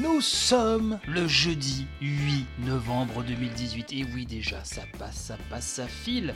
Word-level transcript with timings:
Nous 0.00 0.20
sommes 0.20 1.00
le 1.08 1.26
jeudi 1.26 1.88
8 2.00 2.46
novembre 2.60 3.24
2018. 3.24 3.92
Et 3.94 4.06
oui, 4.14 4.26
déjà, 4.26 4.62
ça 4.62 4.82
passe, 4.96 5.16
ça 5.16 5.36
passe, 5.50 5.66
ça 5.66 5.88
file. 5.88 6.34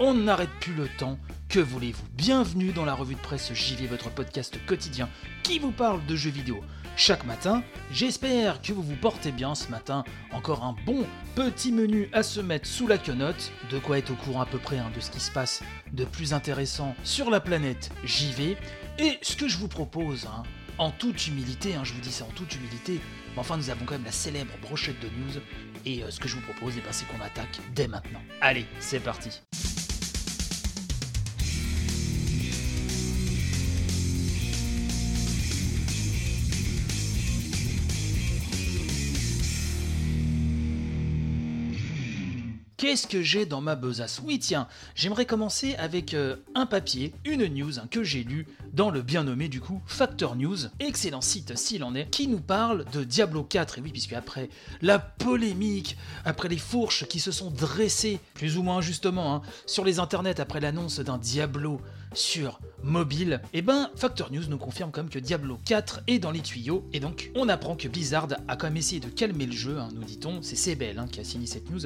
On 0.00 0.14
n'arrête 0.14 0.48
plus 0.60 0.72
le 0.72 0.88
temps. 0.88 1.18
Que 1.50 1.58
voulez-vous? 1.60 2.06
Bienvenue 2.14 2.72
dans 2.72 2.86
la 2.86 2.94
revue 2.94 3.14
de 3.14 3.20
presse 3.20 3.52
JV, 3.52 3.86
votre 3.86 4.08
podcast 4.08 4.58
quotidien 4.64 5.10
qui 5.42 5.58
vous 5.58 5.72
parle 5.72 6.04
de 6.06 6.16
jeux 6.16 6.30
vidéo 6.30 6.62
chaque 6.96 7.26
matin. 7.26 7.62
J'espère 7.90 8.62
que 8.62 8.72
vous 8.72 8.82
vous 8.82 8.96
portez 8.96 9.30
bien 9.30 9.54
ce 9.54 9.68
matin. 9.68 10.04
Encore 10.32 10.64
un 10.64 10.74
bon 10.86 11.04
petit 11.34 11.70
menu 11.70 12.08
à 12.14 12.22
se 12.22 12.40
mettre 12.40 12.66
sous 12.66 12.86
la 12.86 12.96
quenotte. 12.96 13.52
De 13.70 13.78
quoi 13.78 13.98
être 13.98 14.12
au 14.12 14.14
courant 14.14 14.40
à 14.40 14.46
peu 14.46 14.58
près 14.58 14.78
hein, 14.78 14.90
de 14.94 15.00
ce 15.00 15.10
qui 15.10 15.20
se 15.20 15.30
passe 15.30 15.62
de 15.92 16.06
plus 16.06 16.32
intéressant 16.32 16.94
sur 17.04 17.28
la 17.28 17.40
planète 17.40 17.90
JV. 18.04 18.56
Et 18.98 19.18
ce 19.20 19.36
que 19.36 19.48
je 19.48 19.58
vous 19.58 19.68
propose, 19.68 20.26
hein, 20.26 20.44
en 20.78 20.90
toute 20.90 21.26
humilité, 21.26 21.74
hein, 21.74 21.82
je 21.84 21.92
vous 21.92 22.00
dis 22.00 22.12
ça 22.12 22.24
en 22.24 22.32
toute 22.32 22.54
humilité, 22.54 23.00
mais 23.34 23.38
enfin 23.38 23.56
nous 23.56 23.70
avons 23.70 23.84
quand 23.84 23.94
même 23.94 24.04
la 24.04 24.12
célèbre 24.12 24.52
brochette 24.62 25.00
de 25.00 25.06
news, 25.06 25.40
et 25.84 26.02
euh, 26.02 26.10
ce 26.10 26.20
que 26.20 26.28
je 26.28 26.36
vous 26.36 26.42
propose, 26.42 26.74
eh 26.76 26.80
ben, 26.80 26.92
c'est 26.92 27.06
qu'on 27.06 27.20
attaque 27.20 27.60
dès 27.74 27.88
maintenant. 27.88 28.22
Allez, 28.40 28.66
c'est 28.78 29.00
parti 29.00 29.40
Qu'est-ce 42.82 43.06
que 43.06 43.22
j'ai 43.22 43.46
dans 43.46 43.60
ma 43.60 43.76
besace 43.76 44.20
Oui, 44.24 44.40
tiens, 44.40 44.66
j'aimerais 44.96 45.24
commencer 45.24 45.76
avec 45.76 46.14
euh, 46.14 46.34
un 46.56 46.66
papier, 46.66 47.14
une 47.24 47.46
news 47.46 47.74
que 47.92 48.02
j'ai 48.02 48.24
lu 48.24 48.48
dans 48.72 48.90
le 48.90 49.02
bien 49.02 49.22
nommé 49.22 49.48
du 49.48 49.60
coup 49.60 49.80
Factor 49.86 50.34
News, 50.34 50.56
excellent 50.80 51.20
site 51.20 51.56
s'il 51.56 51.84
en 51.84 51.94
est, 51.94 52.10
qui 52.10 52.26
nous 52.26 52.40
parle 52.40 52.84
de 52.92 53.04
Diablo 53.04 53.44
4. 53.44 53.78
Et 53.78 53.82
oui, 53.82 53.92
puisque 53.92 54.14
après 54.14 54.48
la 54.80 54.98
polémique, 54.98 55.96
après 56.24 56.48
les 56.48 56.58
fourches 56.58 57.06
qui 57.06 57.20
se 57.20 57.30
sont 57.30 57.52
dressées, 57.52 58.18
plus 58.34 58.56
ou 58.56 58.64
moins 58.64 58.78
injustement, 58.78 59.32
hein, 59.32 59.42
sur 59.66 59.84
les 59.84 60.00
internets 60.00 60.40
après 60.40 60.58
l'annonce 60.58 60.98
d'un 60.98 61.18
Diablo 61.18 61.80
sur 62.14 62.60
mobile, 62.82 63.40
et 63.52 63.62
ben 63.62 63.90
Factor 63.94 64.32
News 64.32 64.44
nous 64.48 64.58
confirme 64.58 64.90
quand 64.90 65.02
même 65.02 65.10
que 65.10 65.18
Diablo 65.18 65.58
4 65.64 66.02
est 66.08 66.18
dans 66.18 66.30
les 66.30 66.40
tuyaux, 66.40 66.84
et 66.92 67.00
donc 67.00 67.30
on 67.36 67.48
apprend 67.48 67.76
que 67.76 67.88
Blizzard 67.88 68.28
a 68.48 68.56
quand 68.56 68.66
même 68.66 68.76
essayé 68.76 69.00
de 69.00 69.08
calmer 69.08 69.46
le 69.46 69.52
jeu, 69.52 69.78
hein, 69.78 69.88
nous 69.94 70.02
dit-on, 70.02 70.42
c'est 70.42 70.56
CBL 70.56 70.98
hein, 70.98 71.06
qui 71.10 71.20
a 71.20 71.24
signé 71.24 71.46
cette 71.46 71.70
news, 71.70 71.80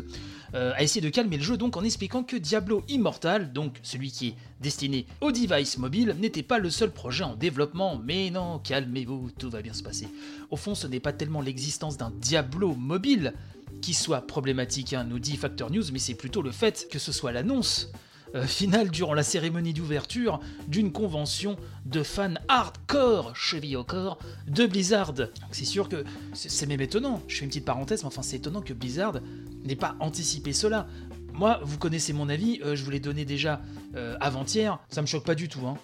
euh, 0.54 0.72
a 0.74 0.82
essayé 0.82 1.00
de 1.00 1.10
calmer 1.10 1.36
le 1.36 1.42
jeu 1.42 1.56
donc 1.56 1.76
en 1.76 1.84
expliquant 1.84 2.22
que 2.22 2.36
Diablo 2.36 2.82
Immortal, 2.88 3.52
donc 3.52 3.78
celui 3.82 4.10
qui 4.10 4.28
est 4.28 4.34
destiné 4.60 5.06
au 5.20 5.32
device 5.32 5.78
mobile, 5.78 6.16
n'était 6.18 6.42
pas 6.42 6.58
le 6.58 6.70
seul 6.70 6.90
projet 6.90 7.24
en 7.24 7.34
développement, 7.34 8.00
mais 8.02 8.30
non, 8.30 8.58
calmez-vous, 8.58 9.30
tout 9.38 9.50
va 9.50 9.60
bien 9.60 9.74
se 9.74 9.82
passer. 9.82 10.08
Au 10.50 10.56
fond, 10.56 10.74
ce 10.74 10.86
n'est 10.86 11.00
pas 11.00 11.12
tellement 11.12 11.42
l'existence 11.42 11.96
d'un 11.96 12.10
Diablo 12.10 12.74
mobile 12.74 13.34
qui 13.82 13.94
soit 13.94 14.26
problématique, 14.26 14.94
hein, 14.94 15.04
nous 15.04 15.18
dit 15.18 15.36
Factor 15.36 15.70
News, 15.70 15.84
mais 15.92 15.98
c'est 15.98 16.14
plutôt 16.14 16.42
le 16.42 16.52
fait 16.52 16.88
que 16.90 16.98
ce 16.98 17.12
soit 17.12 17.32
l'annonce 17.32 17.90
finale 18.46 18.90
durant 18.90 19.14
la 19.14 19.22
cérémonie 19.22 19.72
d'ouverture 19.72 20.40
d'une 20.68 20.92
convention 20.92 21.56
de 21.84 22.02
fans 22.02 22.34
hardcore, 22.48 23.34
cheville 23.34 23.76
au 23.76 23.84
corps, 23.84 24.18
de 24.46 24.66
Blizzard. 24.66 25.14
C'est 25.50 25.64
sûr 25.64 25.88
que 25.88 26.04
c'est 26.32 26.66
même 26.66 26.80
étonnant, 26.80 27.22
je 27.28 27.36
fais 27.36 27.44
une 27.44 27.48
petite 27.48 27.64
parenthèse, 27.64 28.02
mais 28.02 28.08
enfin 28.08 28.22
c'est 28.22 28.36
étonnant 28.36 28.60
que 28.60 28.72
Blizzard 28.72 29.20
n'ait 29.64 29.76
pas 29.76 29.96
anticipé 30.00 30.52
cela. 30.52 30.86
Moi, 31.32 31.60
vous 31.62 31.76
connaissez 31.76 32.14
mon 32.14 32.30
avis, 32.30 32.60
euh, 32.64 32.76
je 32.76 32.82
vous 32.82 32.90
l'ai 32.90 33.00
donné 33.00 33.26
déjà 33.26 33.60
euh, 33.94 34.16
avant-hier, 34.20 34.78
ça 34.88 35.02
me 35.02 35.06
choque 35.06 35.24
pas 35.24 35.34
du 35.34 35.48
tout 35.48 35.60
hein, 35.66 35.76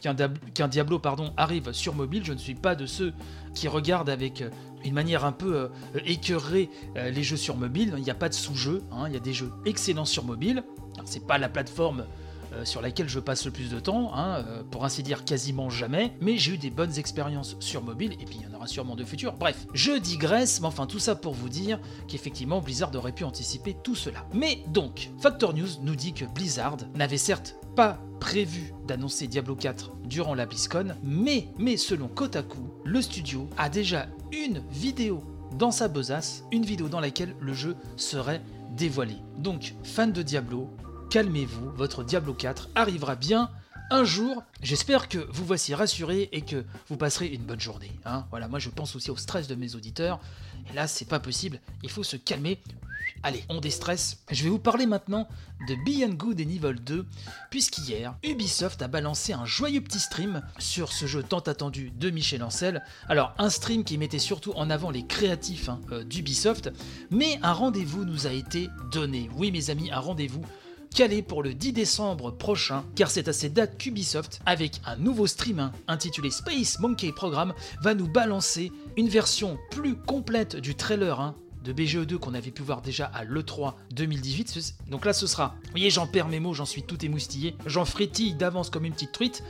qu'un 0.54 0.68
Diablo 0.68 0.98
pardon, 0.98 1.34
arrive 1.36 1.72
sur 1.72 1.94
mobile, 1.94 2.24
je 2.24 2.32
ne 2.32 2.38
suis 2.38 2.54
pas 2.54 2.74
de 2.74 2.86
ceux 2.86 3.12
qui 3.54 3.68
regardent 3.68 4.08
avec 4.10 4.40
euh, 4.40 4.50
une 4.84 4.94
manière 4.94 5.24
un 5.24 5.32
peu 5.32 5.54
euh, 5.54 5.68
écœurée 6.06 6.70
euh, 6.96 7.10
les 7.10 7.22
jeux 7.22 7.36
sur 7.36 7.56
mobile, 7.56 7.94
il 7.96 8.02
n'y 8.02 8.10
a 8.10 8.14
pas 8.14 8.28
de 8.28 8.34
sous-jeux, 8.34 8.82
hein, 8.90 9.04
il 9.08 9.12
y 9.12 9.16
a 9.16 9.20
des 9.20 9.32
jeux 9.32 9.52
excellents 9.64 10.04
sur 10.04 10.24
mobile, 10.24 10.64
c'est 11.04 11.26
pas 11.26 11.38
la 11.38 11.48
plateforme 11.48 12.06
euh, 12.52 12.64
sur 12.64 12.82
laquelle 12.82 13.08
je 13.08 13.20
passe 13.20 13.44
le 13.44 13.50
plus 13.50 13.70
de 13.70 13.80
temps, 13.80 14.12
hein, 14.14 14.44
euh, 14.46 14.62
pour 14.70 14.84
ainsi 14.84 15.02
dire 15.02 15.24
quasiment 15.24 15.70
jamais, 15.70 16.12
mais 16.20 16.36
j'ai 16.36 16.52
eu 16.52 16.58
des 16.58 16.70
bonnes 16.70 16.98
expériences 16.98 17.56
sur 17.60 17.82
mobile, 17.82 18.12
et 18.20 18.24
puis 18.24 18.38
il 18.40 18.42
y 18.42 18.52
en 18.52 18.56
aura 18.56 18.66
sûrement 18.66 18.96
de 18.96 19.04
futures. 19.04 19.32
Bref, 19.34 19.66
je 19.74 19.92
digresse, 19.92 20.60
mais 20.60 20.66
enfin 20.66 20.86
tout 20.86 20.98
ça 20.98 21.14
pour 21.14 21.34
vous 21.34 21.48
dire 21.48 21.78
qu'effectivement 22.08 22.60
Blizzard 22.60 22.94
aurait 22.94 23.12
pu 23.12 23.24
anticiper 23.24 23.76
tout 23.82 23.94
cela. 23.94 24.26
Mais 24.32 24.64
donc, 24.68 25.10
Factor 25.20 25.54
News 25.54 25.68
nous 25.82 25.96
dit 25.96 26.12
que 26.12 26.24
Blizzard 26.24 26.76
n'avait 26.94 27.16
certes 27.16 27.56
pas 27.74 27.98
prévu 28.20 28.72
d'annoncer 28.86 29.26
Diablo 29.26 29.56
4 29.56 29.92
durant 30.04 30.34
la 30.34 30.46
BlizzCon, 30.46 30.94
mais, 31.02 31.48
mais 31.58 31.76
selon 31.76 32.08
Kotaku, 32.08 32.60
le 32.84 33.00
studio 33.02 33.48
a 33.56 33.68
déjà 33.68 34.06
une 34.32 34.62
vidéo 34.70 35.22
dans 35.58 35.70
sa 35.70 35.88
besace, 35.88 36.44
une 36.52 36.64
vidéo 36.64 36.88
dans 36.88 37.00
laquelle 37.00 37.34
le 37.40 37.52
jeu 37.52 37.76
serait 37.96 38.42
dévoilé. 38.76 39.16
Donc, 39.38 39.74
fan 39.82 40.12
de 40.12 40.22
Diablo, 40.22 40.70
calmez-vous, 41.12 41.72
votre 41.72 42.04
Diablo 42.04 42.32
4 42.32 42.70
arrivera 42.74 43.16
bien 43.16 43.50
un 43.90 44.02
jour. 44.02 44.42
J'espère 44.62 45.10
que 45.10 45.18
vous 45.18 45.44
voici 45.44 45.74
rassurés 45.74 46.30
et 46.32 46.40
que 46.40 46.64
vous 46.88 46.96
passerez 46.96 47.26
une 47.26 47.42
bonne 47.42 47.60
journée. 47.60 47.92
hein. 48.06 48.24
Voilà, 48.30 48.48
moi 48.48 48.58
je 48.58 48.70
pense 48.70 48.96
aussi 48.96 49.10
au 49.10 49.16
stress 49.18 49.46
de 49.46 49.54
mes 49.54 49.74
auditeurs. 49.74 50.20
Et 50.70 50.74
là, 50.74 50.86
c'est 50.86 51.04
pas 51.04 51.20
possible, 51.20 51.60
il 51.82 51.90
faut 51.90 52.02
se 52.02 52.16
calmer. 52.16 52.62
Allez, 53.22 53.44
on 53.50 53.60
déstresse. 53.60 54.22
Je 54.30 54.42
vais 54.42 54.48
vous 54.48 54.58
parler 54.58 54.86
maintenant 54.86 55.28
de 55.68 55.74
Beyond 55.84 56.14
Good 56.14 56.40
and 56.40 56.48
Evil 56.48 56.80
2, 56.80 57.04
puisqu'hier, 57.50 58.16
Ubisoft 58.24 58.80
a 58.80 58.88
balancé 58.88 59.34
un 59.34 59.44
joyeux 59.44 59.82
petit 59.82 60.00
stream 60.00 60.40
sur 60.58 60.94
ce 60.94 61.04
jeu 61.04 61.22
tant 61.22 61.40
attendu 61.40 61.90
de 61.90 62.08
Michel 62.08 62.42
Ancel. 62.42 62.82
Alors, 63.10 63.34
un 63.36 63.50
stream 63.50 63.84
qui 63.84 63.98
mettait 63.98 64.18
surtout 64.18 64.52
en 64.54 64.70
avant 64.70 64.90
les 64.90 65.06
créatifs 65.06 65.68
hein, 65.68 65.78
euh, 65.90 66.04
d'Ubisoft, 66.04 66.70
mais 67.10 67.38
un 67.42 67.52
rendez-vous 67.52 68.06
nous 68.06 68.26
a 68.26 68.32
été 68.32 68.70
donné. 68.90 69.28
Oui, 69.36 69.52
mes 69.52 69.68
amis, 69.68 69.90
un 69.92 70.00
rendez-vous 70.00 70.46
calé 70.92 71.22
pour 71.22 71.42
le 71.42 71.54
10 71.54 71.72
décembre 71.72 72.30
prochain, 72.30 72.84
car 72.94 73.10
c'est 73.10 73.28
à 73.28 73.32
cette 73.32 73.54
date 73.54 73.78
qu'Ubisoft, 73.78 74.40
avec 74.46 74.80
un 74.84 74.96
nouveau 74.96 75.26
stream 75.26 75.70
intitulé 75.88 76.30
Space 76.30 76.78
Monkey 76.78 77.12
Program, 77.12 77.52
va 77.82 77.94
nous 77.94 78.08
balancer 78.08 78.72
une 78.96 79.08
version 79.08 79.58
plus 79.70 79.96
complète 79.96 80.56
du 80.56 80.74
trailer 80.74 81.20
hein, 81.20 81.34
de 81.64 81.72
BGE2 81.72 82.16
qu'on 82.16 82.34
avait 82.34 82.50
pu 82.50 82.62
voir 82.62 82.82
déjà 82.82 83.06
à 83.06 83.24
l'E3 83.24 83.74
2018. 83.92 84.74
Donc 84.90 85.04
là, 85.04 85.12
ce 85.12 85.26
sera, 85.26 85.54
vous 85.64 85.70
voyez, 85.70 85.90
j'en 85.90 86.06
perds 86.06 86.28
mes 86.28 86.40
mots, 86.40 86.54
j'en 86.54 86.64
suis 86.66 86.82
tout 86.82 87.04
émoustillé, 87.04 87.56
j'en 87.66 87.84
frétille 87.84 88.34
d'avance 88.34 88.70
comme 88.70 88.84
une 88.84 88.92
petite 88.92 89.12
truite. 89.12 89.42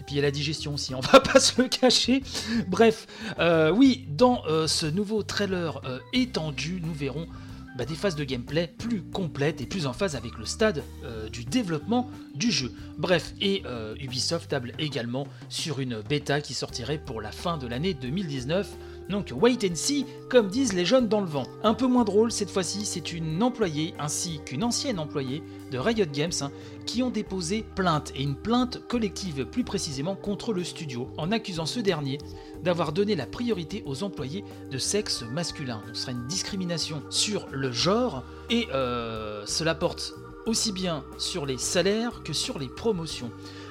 Et 0.00 0.04
puis 0.04 0.14
il 0.14 0.16
y 0.16 0.20
a 0.20 0.22
la 0.22 0.30
digestion 0.30 0.74
aussi, 0.74 0.94
on 0.96 1.00
va 1.00 1.20
pas 1.20 1.40
se 1.40 1.60
le 1.60 1.68
cacher. 1.68 2.22
Bref, 2.68 3.06
euh, 3.38 3.70
oui, 3.70 4.04
dans 4.08 4.44
euh, 4.46 4.66
ce 4.66 4.86
nouveau 4.86 5.22
trailer 5.22 5.80
euh, 5.84 6.00
étendu, 6.12 6.80
nous 6.84 6.92
verrons 6.92 7.28
bah, 7.76 7.84
des 7.84 7.94
phases 7.94 8.16
de 8.16 8.24
gameplay 8.24 8.72
plus 8.78 9.02
complètes 9.02 9.60
et 9.60 9.66
plus 9.66 9.86
en 9.86 9.92
phase 9.92 10.16
avec 10.16 10.36
le 10.38 10.44
stade 10.44 10.82
euh, 11.04 11.28
du 11.28 11.44
développement 11.44 12.10
du 12.34 12.50
jeu. 12.50 12.72
Bref, 12.98 13.32
et 13.40 13.62
euh, 13.66 13.94
Ubisoft 14.00 14.50
table 14.50 14.72
également 14.78 15.26
sur 15.48 15.80
une 15.80 16.00
bêta 16.00 16.40
qui 16.40 16.54
sortirait 16.54 16.98
pour 16.98 17.20
la 17.20 17.32
fin 17.32 17.58
de 17.58 17.66
l'année 17.66 17.94
2019. 17.94 18.68
Donc 19.08 19.32
wait 19.34 19.58
and 19.64 19.74
see, 19.74 20.06
comme 20.28 20.48
disent 20.48 20.72
les 20.72 20.84
jeunes 20.84 21.08
dans 21.08 21.20
le 21.20 21.26
vent. 21.26 21.46
Un 21.62 21.74
peu 21.74 21.86
moins 21.86 22.04
drôle 22.04 22.32
cette 22.32 22.50
fois-ci, 22.50 22.84
c'est 22.84 23.12
une 23.12 23.42
employée 23.42 23.94
ainsi 23.98 24.40
qu'une 24.44 24.64
ancienne 24.64 24.98
employée 24.98 25.42
de 25.70 25.78
Riot 25.78 26.06
Games 26.12 26.32
hein, 26.40 26.50
qui 26.86 27.02
ont 27.02 27.10
déposé 27.10 27.64
plainte, 27.74 28.12
et 28.14 28.22
une 28.22 28.36
plainte 28.36 28.86
collective 28.88 29.46
plus 29.46 29.64
précisément 29.64 30.14
contre 30.14 30.52
le 30.52 30.64
studio, 30.64 31.08
en 31.16 31.32
accusant 31.32 31.66
ce 31.66 31.80
dernier 31.80 32.18
d'avoir 32.62 32.92
donné 32.92 33.14
la 33.14 33.26
priorité 33.26 33.82
aux 33.86 34.02
employés 34.02 34.44
de 34.70 34.78
sexe 34.78 35.22
masculin. 35.22 35.82
Ce 35.92 36.02
sera 36.02 36.12
une 36.12 36.26
discrimination 36.26 37.02
sur 37.10 37.46
le 37.50 37.72
genre, 37.72 38.22
et 38.50 38.68
euh, 38.72 39.44
cela 39.46 39.74
porte 39.74 40.14
aussi 40.46 40.72
bien 40.72 41.04
sur 41.18 41.46
les 41.46 41.58
salaires 41.58 42.22
que 42.22 42.32
sur 42.32 42.58
les 42.58 42.68
promotions. 42.68 43.30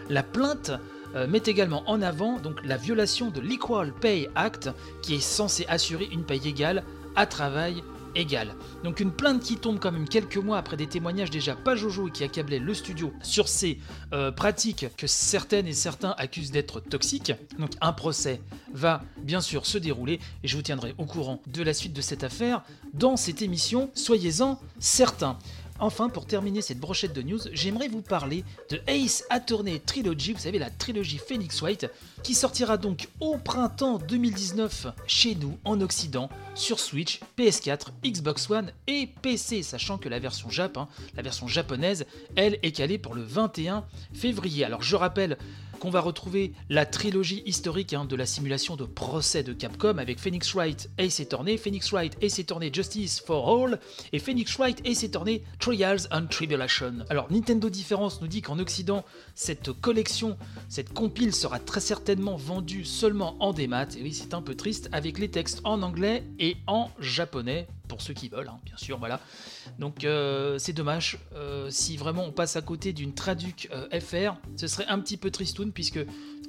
La 0.10 0.24
plainte 0.24 0.72
euh, 1.16 1.28
met 1.28 1.44
également 1.46 1.84
en 1.88 2.02
avant 2.02 2.40
donc 2.40 2.64
la 2.64 2.78
violation 2.78 3.30
de 3.30 3.42
l'Equal 3.42 3.94
Pay 3.94 4.30
Act 4.36 4.70
qui 5.02 5.16
est 5.16 5.20
censé 5.20 5.66
assurer 5.68 6.08
une 6.12 6.24
paye 6.24 6.48
égale 6.48 6.84
à 7.16 7.26
travail 7.26 7.84
égale. 8.16 8.54
Donc 8.84 9.00
une 9.00 9.12
plainte 9.12 9.42
qui 9.42 9.58
tombe 9.58 9.80
quand 9.80 9.92
même 9.92 10.08
quelques 10.08 10.38
mois 10.38 10.58
après 10.58 10.78
des 10.78 10.88
témoignages 10.88 11.30
déjà 11.30 11.56
pas 11.56 11.76
jojo 11.76 12.08
et 12.08 12.12
qui 12.12 12.24
accablaient 12.24 12.60
le 12.60 12.74
studio 12.74 13.14
sur 13.22 13.48
ces 13.48 13.80
euh, 14.14 14.32
pratiques 14.32 14.86
que 14.98 15.08
certaines 15.08 15.68
et 15.68 15.74
certains 15.74 16.14
accusent 16.18 16.52
d'être 16.52 16.80
toxiques. 16.80 17.34
Donc 17.60 17.72
un 17.82 17.94
procès 17.94 18.42
va 18.74 19.02
bien 19.18 19.42
sûr 19.42 19.66
se 19.66 19.78
dérouler 19.78 20.20
et 20.44 20.48
je 20.48 20.56
vous 20.56 20.64
tiendrai 20.64 20.96
au 20.98 21.06
courant 21.06 21.42
de 21.48 21.64
la 21.64 21.74
suite 21.74 21.94
de 21.94 22.02
cette 22.02 22.24
affaire 22.24 22.64
dans 22.94 23.18
cette 23.18 23.42
émission, 23.42 23.90
soyez-en 23.94 24.60
certains. 24.80 25.38
Enfin, 25.84 26.10
pour 26.10 26.28
terminer 26.28 26.62
cette 26.62 26.80
brochette 26.80 27.12
de 27.12 27.24
news, 27.24 27.40
j'aimerais 27.54 27.88
vous 27.88 28.04
parler 28.04 28.44
de 28.70 28.80
Ace 28.86 29.24
Attorney 29.32 29.80
Trilogy, 29.80 30.34
vous 30.34 30.40
savez 30.40 30.60
la 30.60 30.70
trilogie 30.70 31.18
Phoenix 31.18 31.60
White, 31.60 31.90
qui 32.22 32.36
sortira 32.36 32.78
donc 32.78 33.08
au 33.20 33.38
printemps 33.38 33.98
2019 33.98 34.86
chez 35.08 35.34
nous 35.34 35.58
en 35.66 35.82
Occident 35.82 36.30
sur 36.54 36.80
Switch, 36.80 37.20
PS4, 37.36 37.88
Xbox 38.06 38.48
One 38.52 38.72
et 38.86 39.10
PC, 39.24 39.64
sachant 39.64 39.98
que 39.98 40.08
la 40.08 40.20
version 40.20 40.50
hein, 40.76 40.88
la 41.16 41.24
version 41.24 41.48
japonaise, 41.48 42.06
elle 42.36 42.60
est 42.62 42.74
calée 42.74 43.00
pour 43.00 43.16
le 43.16 43.24
21 43.24 43.84
février. 44.14 44.64
Alors 44.64 44.84
je 44.84 44.96
rappelle 44.96 45.36
qu'on 45.82 45.90
va 45.90 46.00
retrouver 46.00 46.54
la 46.70 46.86
trilogie 46.86 47.42
historique 47.48 47.94
hein, 47.94 48.06
de 48.06 48.16
la 48.16 48.28
simulation 48.28 48.76
de 48.76 48.86
procès 48.86 49.42
de 49.42 49.52
Capcom 49.52 49.98
avec 49.98 50.20
Phoenix 50.20 50.54
Wright 50.54 50.92
Ace 51.00 51.20
Attorney, 51.20 51.58
Phoenix 51.58 51.92
Wright 51.92 52.16
Ace 52.22 52.38
Attorney 52.38 52.70
Justice 52.72 53.20
for 53.20 53.50
All 53.50 53.80
et 54.14 54.20
Phoenix 54.20 54.56
Wright 54.58 54.80
Ace 54.86 55.04
Attorney 55.04 55.42
Trials 55.58 56.08
and 56.12 56.28
Tribulation. 56.28 57.00
Alors 57.10 57.32
Nintendo 57.32 57.68
Difference 57.68 58.22
nous 58.22 58.28
dit 58.28 58.44
qu'en 58.44 58.60
Occident, 58.60 59.04
cette 59.34 59.72
collection, 59.72 60.38
cette 60.70 60.94
compile 60.94 61.34
sera 61.34 61.58
très 61.58 61.80
certainement 61.80 62.36
vendue 62.36 62.86
seulement 62.86 63.36
en 63.40 63.52
démat, 63.52 63.88
et 63.98 64.04
oui 64.04 64.14
c'est 64.14 64.36
un 64.36 64.44
peu 64.44 64.54
triste, 64.54 64.88
avec 64.92 65.18
les 65.18 65.32
textes 65.32 65.62
en 65.64 65.82
anglais 65.82 66.24
et 66.38 66.58
en 66.68 66.92
japonais, 67.00 67.68
pour 67.92 68.02
ceux 68.02 68.14
qui 68.14 68.30
veulent, 68.30 68.48
hein, 68.48 68.58
bien 68.64 68.78
sûr, 68.78 68.98
voilà. 69.00 69.20
Donc 69.78 70.06
euh, 70.06 70.58
c'est 70.58 70.72
dommage, 70.72 71.20
euh, 71.36 71.70
si 71.70 71.98
vraiment 71.98 72.24
on 72.24 72.32
passe 72.32 72.56
à 72.56 72.62
côté 72.62 72.94
d'une 72.94 73.14
traduc 73.14 73.68
euh, 73.74 74.00
FR, 74.00 74.38
ce 74.56 74.68
serait 74.68 74.88
un 74.88 74.98
petit 75.00 75.18
peu 75.18 75.30
tristoun, 75.30 75.74
puisque 75.74 76.00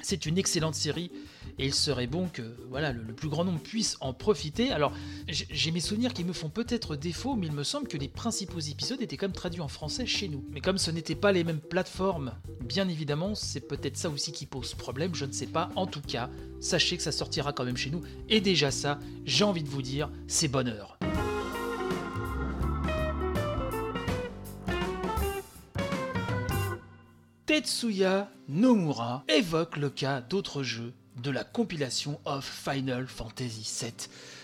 c'est 0.02 0.24
une 0.24 0.38
excellente 0.38 0.76
série, 0.76 1.10
et 1.58 1.66
il 1.66 1.74
serait 1.74 2.06
bon 2.06 2.28
que 2.28 2.42
voilà 2.70 2.92
le, 2.92 3.02
le 3.02 3.12
plus 3.12 3.28
grand 3.28 3.44
nombre 3.44 3.58
puisse 3.58 3.96
en 4.00 4.12
profiter. 4.14 4.70
Alors 4.70 4.92
j'ai 5.26 5.72
mes 5.72 5.80
souvenirs 5.80 6.14
qui 6.14 6.22
me 6.22 6.32
font 6.32 6.48
peut-être 6.48 6.94
défaut, 6.94 7.34
mais 7.34 7.48
il 7.48 7.52
me 7.52 7.64
semble 7.64 7.88
que 7.88 7.96
les 7.96 8.08
principaux 8.08 8.60
épisodes 8.60 9.02
étaient 9.02 9.16
quand 9.16 9.26
même 9.26 9.34
traduits 9.34 9.62
en 9.62 9.68
français 9.68 10.06
chez 10.06 10.28
nous. 10.28 10.44
Mais 10.52 10.60
comme 10.60 10.78
ce 10.78 10.92
n'étaient 10.92 11.16
pas 11.16 11.32
les 11.32 11.42
mêmes 11.42 11.60
plateformes, 11.60 12.34
bien 12.60 12.88
évidemment, 12.88 13.34
c'est 13.34 13.66
peut-être 13.66 13.96
ça 13.96 14.10
aussi 14.10 14.30
qui 14.30 14.46
pose 14.46 14.74
problème, 14.74 15.16
je 15.16 15.24
ne 15.24 15.32
sais 15.32 15.46
pas. 15.46 15.70
En 15.74 15.88
tout 15.88 16.02
cas, 16.02 16.30
sachez 16.60 16.96
que 16.96 17.02
ça 17.02 17.10
sortira 17.10 17.52
quand 17.52 17.64
même 17.64 17.76
chez 17.76 17.90
nous, 17.90 18.02
et 18.28 18.40
déjà 18.40 18.70
ça, 18.70 19.00
j'ai 19.24 19.42
envie 19.42 19.64
de 19.64 19.68
vous 19.68 19.82
dire, 19.82 20.08
c'est 20.28 20.48
bonheur. 20.48 20.98
Tetsuya 27.52 28.30
Nomura 28.48 29.24
évoque 29.28 29.76
le 29.76 29.90
cas 29.90 30.22
d'autres 30.22 30.62
jeux 30.62 30.94
de 31.22 31.30
la 31.30 31.44
compilation 31.44 32.18
of 32.24 32.46
Final 32.46 33.06
Fantasy 33.06 33.70
VII. 33.78 33.92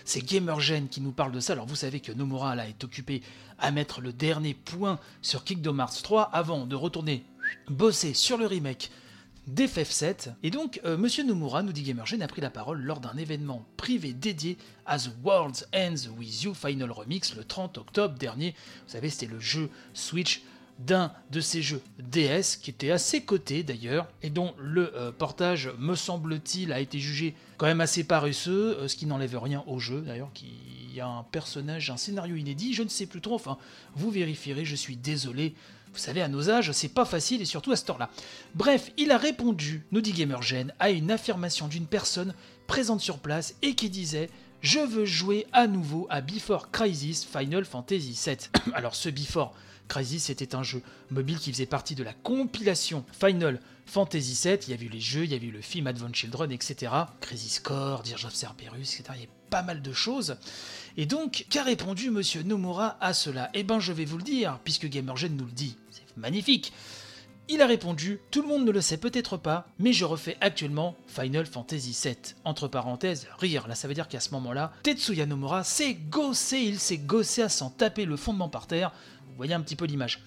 C'est 0.05 0.21
Gamergen 0.21 0.87
qui 0.87 1.01
nous 1.01 1.11
parle 1.11 1.31
de 1.31 1.39
ça. 1.39 1.53
Alors 1.53 1.65
vous 1.65 1.75
savez 1.75 2.01
que 2.01 2.11
Nomura 2.11 2.55
est 2.67 2.83
occupé 2.83 3.23
à 3.57 3.71
mettre 3.71 4.01
le 4.01 4.13
dernier 4.13 4.53
point 4.53 4.99
sur 5.23 5.43
Kingdom 5.43 5.79
Hearts 5.79 6.03
3 6.03 6.21
avant 6.21 6.67
de 6.67 6.75
retourner 6.75 7.23
bosser 7.67 8.13
sur 8.13 8.37
le 8.37 8.45
remake 8.45 8.91
d'FF7. 9.49 10.35
Et 10.43 10.51
donc, 10.51 10.79
euh, 10.85 10.95
Monsieur 10.95 11.23
Nomura, 11.23 11.63
nous 11.63 11.73
dit 11.73 11.81
Gamergen, 11.81 12.21
a 12.21 12.27
pris 12.27 12.41
la 12.41 12.51
parole 12.51 12.79
lors 12.79 12.99
d'un 12.99 13.17
événement 13.17 13.65
privé 13.75 14.13
dédié 14.13 14.55
à 14.85 14.99
The 14.99 15.09
World 15.23 15.67
Ends 15.73 16.11
With 16.15 16.43
You 16.43 16.53
Final 16.53 16.91
Remix 16.91 17.35
le 17.35 17.43
30 17.43 17.79
octobre 17.79 18.19
dernier. 18.19 18.53
Vous 18.85 18.91
savez, 18.91 19.09
c'était 19.09 19.25
le 19.25 19.39
jeu 19.39 19.71
Switch 19.95 20.43
d'un 20.79 21.11
de 21.29 21.41
ces 21.41 21.61
jeux 21.61 21.81
DS 21.99 22.57
qui 22.61 22.71
était 22.71 22.91
assez 22.91 23.21
coté 23.21 23.63
d'ailleurs 23.63 24.07
et 24.23 24.29
dont 24.29 24.53
le 24.57 24.95
euh, 24.95 25.11
portage 25.11 25.69
me 25.77 25.93
semble-t-il 25.93 26.71
a 26.71 26.79
été 26.79 26.99
jugé 26.99 27.35
quand 27.57 27.65
même 27.65 27.81
assez 27.81 28.05
paresseux, 28.05 28.77
euh, 28.79 28.87
ce 28.87 28.95
qui 28.95 29.05
n'enlève 29.05 29.37
rien 29.37 29.63
au 29.67 29.79
jeu 29.79 30.01
d'ailleurs, 30.01 30.31
qui 30.33 30.47
a 30.99 31.07
un 31.07 31.23
personnage, 31.23 31.89
un 31.89 31.97
scénario 31.97 32.35
inédit, 32.35 32.73
je 32.73 32.83
ne 32.83 32.89
sais 32.89 33.05
plus 33.05 33.21
trop, 33.21 33.35
enfin 33.35 33.57
vous 33.95 34.09
vérifierez, 34.09 34.65
je 34.65 34.75
suis 34.75 34.95
désolé. 34.95 35.53
Vous 35.91 35.99
savez, 35.99 36.21
à 36.21 36.27
nos 36.27 36.51
âges, 36.51 36.71
c'est 36.71 36.93
pas 36.93 37.05
facile 37.05 37.41
et 37.41 37.45
surtout 37.45 37.71
à 37.71 37.75
ce 37.75 37.85
temps-là. 37.85 38.09
Bref, 38.53 38.91
il 38.97 39.11
a 39.11 39.17
répondu, 39.17 39.85
nous 39.91 40.01
dit 40.01 40.13
Gamergen, 40.13 40.71
à 40.79 40.91
une 40.91 41.09
affirmation 41.09 41.67
d'une 41.67 41.87
personne 41.87 42.33
présente 42.67 43.01
sur 43.01 43.17
place 43.17 43.55
et 43.63 43.73
qui 43.73 43.89
disait 43.89 44.29
Je 44.61 44.79
veux 44.79 45.05
jouer 45.05 45.47
à 45.51 45.67
nouveau 45.67 46.05
à 46.11 46.21
Before 46.21 46.69
Crisis 46.69 47.25
Final 47.25 47.65
Fantasy 47.65 48.17
VII. 48.23 48.37
Alors, 48.73 48.93
ce 48.93 49.09
Before 49.09 49.55
Crisis, 49.89 50.25
c'était 50.25 50.55
un 50.55 50.63
jeu 50.63 50.81
mobile 51.09 51.39
qui 51.39 51.51
faisait 51.51 51.65
partie 51.65 51.95
de 51.95 52.03
la 52.03 52.13
compilation 52.13 53.03
Final 53.11 53.59
Fantasy 53.85 54.39
VII. 54.41 54.57
Il 54.67 54.69
y 54.69 54.73
avait 54.73 54.85
eu 54.85 54.89
les 54.89 55.01
jeux, 55.01 55.25
il 55.25 55.31
y 55.31 55.35
avait 55.35 55.47
eu 55.47 55.51
le 55.51 55.61
film 55.61 55.87
Advent 55.87 56.13
Children, 56.13 56.51
etc. 56.51 56.93
Crisis 57.19 57.59
Core, 57.59 58.03
Dirge 58.03 58.23
of 58.25 58.33
Cerberus, 58.33 58.77
etc. 58.77 59.03
Il 59.15 59.21
y 59.21 59.25
a 59.25 59.29
pas 59.49 59.63
mal 59.63 59.81
de 59.81 59.91
choses. 59.91 60.37
Et 60.95 61.05
donc, 61.05 61.45
qu'a 61.49 61.63
répondu 61.63 62.11
Monsieur 62.11 62.43
Nomura 62.43 62.97
à 63.01 63.13
cela? 63.13 63.49
Eh 63.53 63.63
ben, 63.63 63.79
je 63.79 63.91
vais 63.91 64.05
vous 64.05 64.17
le 64.17 64.23
dire, 64.23 64.59
puisque 64.63 64.87
Gamergen 64.87 65.35
nous 65.35 65.45
le 65.45 65.51
dit. 65.51 65.75
C'est 65.91 66.17
magnifique. 66.17 66.71
Il 67.51 67.63
a 67.63 67.65
répondu 67.65 68.19
Tout 68.29 68.43
le 68.43 68.47
monde 68.47 68.63
ne 68.63 68.71
le 68.71 68.79
sait 68.79 68.97
peut-être 68.97 69.35
pas, 69.35 69.65
mais 69.79 69.91
je 69.91 70.05
refais 70.05 70.37
actuellement 70.39 70.95
Final 71.07 71.47
Fantasy 71.47 71.97
VII. 71.99 72.15
Entre 72.45 72.67
parenthèses, 72.67 73.27
rire. 73.39 73.67
Là, 73.67 73.73
ça 73.73 73.87
veut 73.87 73.95
dire 73.95 74.07
qu'à 74.07 74.19
ce 74.19 74.29
moment-là, 74.35 74.71
Tetsuya 74.83 75.25
Nomura 75.25 75.63
s'est 75.63 75.95
gossé, 75.95 76.59
il 76.59 76.79
s'est 76.79 76.99
gossé 76.99 77.41
à 77.41 77.49
s'en 77.49 77.71
taper 77.71 78.05
le 78.05 78.17
fondement 78.17 78.49
par 78.49 78.67
terre. 78.67 78.91
Voyez 79.39 79.53
un 79.53 79.61
petit 79.61 79.77
peu 79.77 79.85
l'image. 79.85 80.21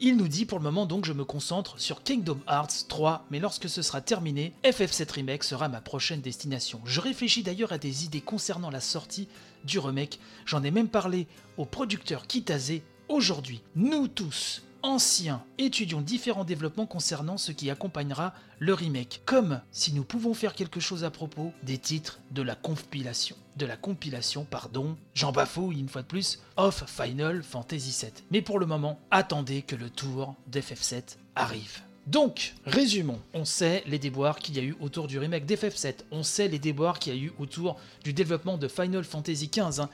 Il 0.00 0.16
nous 0.16 0.26
dit 0.26 0.46
pour 0.46 0.58
le 0.58 0.64
moment 0.64 0.86
donc 0.86 1.04
je 1.04 1.12
me 1.12 1.26
concentre 1.26 1.78
sur 1.78 2.02
Kingdom 2.02 2.40
Hearts 2.48 2.86
3, 2.88 3.26
mais 3.30 3.40
lorsque 3.40 3.68
ce 3.68 3.82
sera 3.82 4.00
terminé, 4.00 4.54
FF7 4.64 5.12
Remake 5.12 5.44
sera 5.44 5.68
ma 5.68 5.82
prochaine 5.82 6.22
destination. 6.22 6.80
Je 6.86 7.02
réfléchis 7.02 7.42
d'ailleurs 7.42 7.72
à 7.72 7.78
des 7.78 8.06
idées 8.06 8.22
concernant 8.22 8.70
la 8.70 8.80
sortie 8.80 9.28
du 9.64 9.78
remake, 9.78 10.18
j'en 10.46 10.64
ai 10.64 10.70
même 10.70 10.88
parlé 10.88 11.26
au 11.58 11.66
producteur 11.66 12.26
Kitase 12.26 12.80
aujourd'hui. 13.10 13.60
Nous 13.76 14.08
tous, 14.08 14.62
anciens, 14.82 15.42
étudions 15.58 16.00
différents 16.00 16.44
développements 16.44 16.86
concernant 16.86 17.36
ce 17.36 17.52
qui 17.52 17.70
accompagnera 17.70 18.34
le 18.58 18.74
remake, 18.74 19.22
comme 19.24 19.60
si 19.70 19.92
nous 19.92 20.04
pouvons 20.04 20.34
faire 20.34 20.54
quelque 20.54 20.80
chose 20.80 21.04
à 21.04 21.10
propos 21.10 21.52
des 21.62 21.78
titres 21.78 22.20
de 22.30 22.42
la 22.42 22.54
compilation, 22.54 23.36
de 23.56 23.66
la 23.66 23.76
compilation, 23.76 24.44
pardon, 24.44 24.96
j'en 25.14 25.32
bafouille 25.32 25.78
une 25.78 25.88
fois 25.88 26.02
de 26.02 26.06
plus, 26.06 26.40
of 26.56 26.84
Final 26.86 27.42
Fantasy 27.42 27.96
VII. 28.00 28.12
Mais 28.30 28.42
pour 28.42 28.58
le 28.58 28.66
moment, 28.66 28.98
attendez 29.10 29.62
que 29.62 29.76
le 29.76 29.90
tour 29.90 30.34
d'FF7 30.50 31.16
arrive. 31.34 31.80
Donc, 32.08 32.54
résumons. 32.64 33.20
On 33.34 33.44
sait 33.44 33.84
les 33.86 33.98
déboires 33.98 34.38
qu'il 34.38 34.56
y 34.56 34.60
a 34.60 34.62
eu 34.62 34.74
autour 34.80 35.08
du 35.08 35.18
remake 35.18 35.44
d'FF7. 35.44 35.96
On 36.10 36.22
sait 36.22 36.48
les 36.48 36.58
déboires 36.58 36.98
qu'il 36.98 37.14
y 37.14 37.18
a 37.18 37.22
eu 37.22 37.32
autour 37.38 37.78
du 38.02 38.14
développement 38.14 38.56
de 38.56 38.66
Final 38.66 39.04
Fantasy 39.04 39.50
XV, 39.52 39.80
hein, 39.80 39.90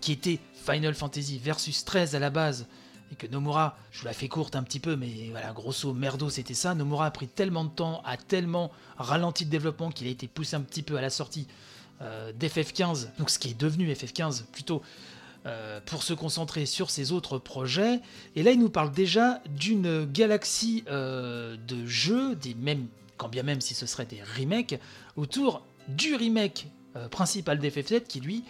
qui 0.00 0.12
était 0.12 0.38
Final 0.54 0.94
Fantasy 0.94 1.38
Versus 1.38 1.84
13 1.84 2.14
à 2.14 2.20
la 2.20 2.30
base. 2.30 2.66
Et 3.10 3.14
que 3.14 3.26
Nomura, 3.26 3.76
je 3.90 4.00
vous 4.00 4.06
la 4.06 4.12
fais 4.12 4.28
courte 4.28 4.54
un 4.54 4.62
petit 4.62 4.80
peu, 4.80 4.96
mais 4.96 5.28
voilà, 5.30 5.52
grosso 5.52 5.92
merdo, 5.94 6.28
c'était 6.28 6.54
ça. 6.54 6.74
Nomura 6.74 7.06
a 7.06 7.10
pris 7.10 7.26
tellement 7.26 7.64
de 7.64 7.70
temps, 7.70 8.02
a 8.04 8.16
tellement 8.16 8.70
ralenti 8.98 9.44
le 9.44 9.50
développement 9.50 9.90
qu'il 9.90 10.06
a 10.06 10.10
été 10.10 10.28
poussé 10.28 10.56
un 10.56 10.60
petit 10.60 10.82
peu 10.82 10.96
à 10.96 11.00
la 11.00 11.10
sortie 11.10 11.46
euh, 12.00 12.32
d'FF15, 12.32 13.08
donc 13.18 13.28
ce 13.28 13.40
qui 13.40 13.48
est 13.48 13.58
devenu 13.58 13.90
FF15 13.90 14.44
plutôt, 14.52 14.82
euh, 15.46 15.80
pour 15.84 16.04
se 16.04 16.12
concentrer 16.12 16.64
sur 16.64 16.90
ses 16.90 17.10
autres 17.10 17.38
projets. 17.38 18.00
Et 18.36 18.44
là, 18.44 18.52
il 18.52 18.60
nous 18.60 18.70
parle 18.70 18.92
déjà 18.92 19.40
d'une 19.48 20.04
galaxie 20.04 20.84
euh, 20.88 21.56
de 21.66 21.86
jeux, 21.86 22.36
des 22.36 22.54
mêmes, 22.54 22.86
quand 23.16 23.28
bien 23.28 23.42
même 23.42 23.60
si 23.60 23.74
ce 23.74 23.86
serait 23.86 24.06
des 24.06 24.22
remakes, 24.38 24.78
autour 25.16 25.62
du 25.88 26.14
remake 26.14 26.68
principal 27.10 27.58
d'FF7 27.58 28.04
qui, 28.04 28.20
lui, 28.20 28.44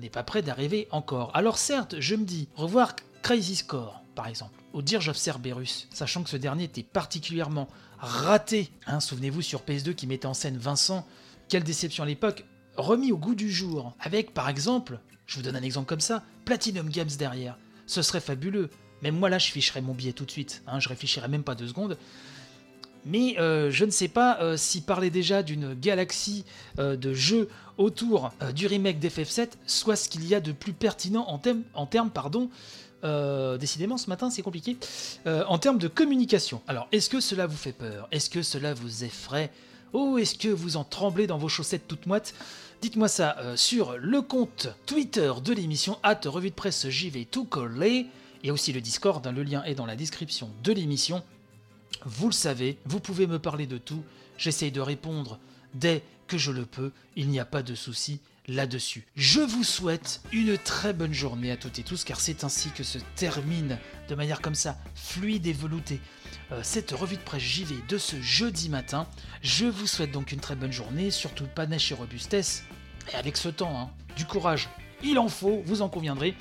n'est 0.00 0.10
pas 0.10 0.22
prêt 0.22 0.42
d'arriver 0.42 0.88
encore. 0.90 1.30
Alors 1.34 1.58
certes, 1.58 1.96
je 1.98 2.14
me 2.14 2.24
dis, 2.24 2.48
revoir 2.56 2.94
Crisis 3.24 3.62
Core, 3.62 4.02
par 4.14 4.26
exemple, 4.26 4.62
au 4.74 4.82
Dirge 4.82 5.08
of 5.08 5.16
Cerberus, 5.16 5.88
sachant 5.94 6.22
que 6.22 6.28
ce 6.28 6.36
dernier 6.36 6.64
était 6.64 6.82
particulièrement 6.82 7.68
raté, 7.98 8.70
hein, 8.86 9.00
souvenez-vous 9.00 9.40
sur 9.40 9.62
PS2 9.62 9.94
qui 9.94 10.06
mettait 10.06 10.26
en 10.26 10.34
scène 10.34 10.58
Vincent, 10.58 11.06
quelle 11.48 11.64
déception 11.64 12.04
à 12.04 12.06
l'époque, 12.06 12.44
remis 12.76 13.12
au 13.12 13.16
goût 13.16 13.34
du 13.34 13.50
jour, 13.50 13.94
avec 13.98 14.34
par 14.34 14.50
exemple, 14.50 15.00
je 15.24 15.36
vous 15.36 15.42
donne 15.42 15.56
un 15.56 15.62
exemple 15.62 15.86
comme 15.86 16.02
ça, 16.02 16.22
Platinum 16.44 16.90
Games 16.90 17.08
derrière, 17.18 17.56
ce 17.86 18.02
serait 18.02 18.20
fabuleux. 18.20 18.68
Même 19.00 19.16
moi 19.16 19.30
là, 19.30 19.38
je 19.38 19.50
ficherais 19.50 19.80
mon 19.80 19.94
billet 19.94 20.12
tout 20.12 20.26
de 20.26 20.30
suite, 20.30 20.62
hein, 20.66 20.78
je 20.78 20.90
réfléchirais 20.90 21.28
même 21.28 21.44
pas 21.44 21.54
deux 21.54 21.68
secondes. 21.68 21.96
Mais 23.06 23.38
euh, 23.38 23.70
je 23.70 23.84
ne 23.84 23.90
sais 23.90 24.08
pas 24.08 24.38
euh, 24.40 24.56
si 24.56 24.80
parler 24.80 25.10
déjà 25.10 25.42
d'une 25.42 25.74
galaxie 25.74 26.44
euh, 26.78 26.96
de 26.96 27.12
jeux 27.12 27.48
autour 27.76 28.30
du 28.54 28.66
remake 28.66 29.00
d'FF7 29.00 29.48
soit 29.66 29.96
ce 29.96 30.08
qu'il 30.08 30.26
y 30.26 30.34
a 30.34 30.40
de 30.40 30.52
plus 30.52 30.72
pertinent 30.72 31.26
en, 31.26 31.86
termes, 31.86 32.10
pardon, 32.10 32.48
décidément 33.58 33.96
ce 33.96 34.08
matin 34.08 34.30
c'est 34.30 34.42
compliqué, 34.42 34.76
en 35.26 35.58
termes 35.58 35.78
de 35.78 35.88
communication. 35.88 36.62
Alors 36.68 36.86
est-ce 36.92 37.10
que 37.10 37.18
cela 37.18 37.48
vous 37.48 37.56
fait 37.56 37.72
peur? 37.72 38.06
Est-ce 38.12 38.30
que 38.30 38.42
cela 38.42 38.74
vous 38.74 39.02
effraie? 39.02 39.50
Oh, 39.92 40.18
est-ce 40.18 40.36
que 40.36 40.46
vous 40.46 40.76
en 40.76 40.84
tremblez 40.84 41.26
dans 41.26 41.36
vos 41.36 41.48
chaussettes 41.48 41.88
toutes 41.88 42.06
moites? 42.06 42.32
Dites-moi 42.80 43.08
ça 43.08 43.36
sur 43.56 43.96
le 43.98 44.22
compte 44.22 44.68
Twitter 44.86 45.32
de 45.44 45.52
l'émission, 45.52 45.98
at 46.04 46.20
revue 46.26 46.50
de 46.50 46.54
presse 46.54 46.88
JV 46.88 47.24
tout 47.24 47.44
collé. 47.44 48.06
A 48.46 48.52
aussi 48.52 48.72
le 48.72 48.80
Discord, 48.80 49.26
hein, 49.26 49.32
le 49.32 49.42
lien 49.42 49.64
est 49.64 49.74
dans 49.74 49.86
la 49.86 49.96
description 49.96 50.50
de 50.62 50.72
l'émission. 50.72 51.24
Vous 52.04 52.26
le 52.26 52.32
savez, 52.32 52.78
vous 52.84 53.00
pouvez 53.00 53.26
me 53.26 53.38
parler 53.38 53.66
de 53.66 53.78
tout. 53.78 54.02
J'essaye 54.36 54.72
de 54.72 54.80
répondre 54.80 55.38
dès 55.74 56.02
que 56.26 56.38
je 56.38 56.50
le 56.50 56.66
peux. 56.66 56.92
Il 57.16 57.28
n'y 57.28 57.40
a 57.40 57.44
pas 57.44 57.62
de 57.62 57.74
souci 57.74 58.20
là-dessus. 58.46 59.06
Je 59.16 59.40
vous 59.40 59.64
souhaite 59.64 60.20
une 60.32 60.58
très 60.58 60.92
bonne 60.92 61.12
journée 61.12 61.50
à 61.50 61.56
toutes 61.56 61.78
et 61.78 61.82
tous, 61.82 62.04
car 62.04 62.20
c'est 62.20 62.44
ainsi 62.44 62.70
que 62.70 62.82
se 62.82 62.98
termine 63.16 63.78
de 64.08 64.14
manière 64.14 64.40
comme 64.40 64.54
ça, 64.54 64.76
fluide 64.94 65.46
et 65.46 65.52
veloutée, 65.52 66.00
euh, 66.52 66.60
cette 66.62 66.90
revue 66.90 67.16
de 67.16 67.22
presse 67.22 67.42
JV 67.42 67.76
de 67.88 67.96
ce 67.96 68.20
jeudi 68.20 68.68
matin. 68.68 69.06
Je 69.42 69.66
vous 69.66 69.86
souhaite 69.86 70.12
donc 70.12 70.32
une 70.32 70.40
très 70.40 70.56
bonne 70.56 70.72
journée, 70.72 71.10
surtout 71.10 71.46
panache 71.46 71.90
et 71.90 71.94
robustesse, 71.94 72.64
et 73.12 73.16
avec 73.16 73.36
ce 73.36 73.48
temps, 73.48 73.80
hein, 73.80 73.90
du 74.16 74.26
courage, 74.26 74.68
il 75.02 75.18
en 75.18 75.28
faut, 75.28 75.62
vous 75.64 75.82
en 75.82 75.88
conviendrez. 75.88 76.34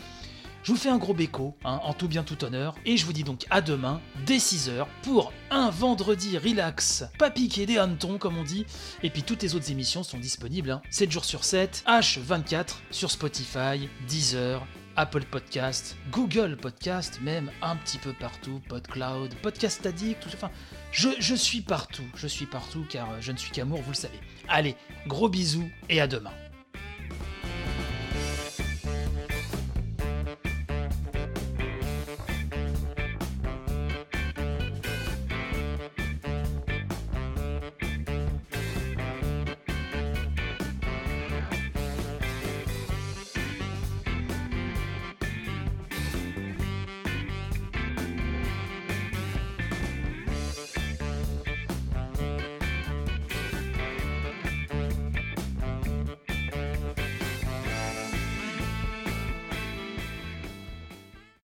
Je 0.63 0.72
vous 0.72 0.77
fais 0.77 0.88
un 0.88 0.98
gros 0.98 1.13
béco, 1.13 1.58
hein, 1.65 1.82
en 1.84 1.93
tout 1.93 2.08
bien 2.08 2.24
tout 2.24 2.41
honneur, 2.46 2.75
et 2.86 2.96
je 2.96 3.05
vous 3.05 3.12
dis 3.12 3.25
donc 3.25 3.46
à 3.50 3.60
demain, 3.60 4.00
dès 4.25 4.38
6h, 4.38 4.86
pour 5.01 5.34
un 5.51 5.70
vendredi 5.70 6.38
relax, 6.38 7.03
pas 7.20 7.29
piqué 7.29 7.65
des 7.65 7.77
hannetons 7.77 8.17
comme 8.17 8.38
on 8.38 8.46
dit, 8.46 8.65
et 9.03 9.10
puis 9.10 9.24
toutes 9.24 9.43
les 9.43 9.55
autres 9.55 9.72
émissions 9.72 10.03
sont 10.03 10.17
disponibles, 10.17 10.72
hein, 10.72 10.82
7 10.89 11.12
jours 11.12 11.25
sur 11.25 11.43
7, 11.43 11.84
H24, 11.86 12.75
sur 12.91 13.12
Spotify, 13.12 13.89
Deezer, 14.08 14.65
Apple 14.96 15.25
Podcast, 15.25 15.98
Google 16.12 16.55
Podcast, 16.55 17.20
même 17.22 17.51
un 17.62 17.75
petit 17.75 17.98
peu 17.98 18.13
partout, 18.13 18.62
PodCloud, 18.70 19.36
Podcast 19.41 19.86
Addict, 19.86 20.22
tout 20.22 20.29
ça. 20.29 20.38
Enfin, 20.38 20.51
je, 20.93 21.10
je 21.20 21.36
suis 21.36 21.60
partout, 21.60 22.05
je 22.15 22.27
suis 22.27 22.46
partout 22.46 22.86
car 22.89 23.10
je 23.20 23.34
ne 23.34 23.38
suis 23.38 23.51
qu'amour, 23.51 23.82
vous 23.82 23.91
le 23.91 23.98
savez. 23.98 24.20
Allez, 24.48 24.77
gros 25.08 25.27
bisous 25.27 25.70
et 25.89 26.00
à 26.00 26.08
demain. 26.08 26.32